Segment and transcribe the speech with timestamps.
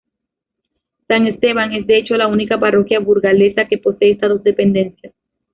[1.07, 5.13] San Esteban es, de hecho, la única parroquia burgalesa que posee estas dos dependencias.